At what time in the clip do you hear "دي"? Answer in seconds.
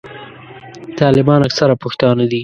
2.31-2.39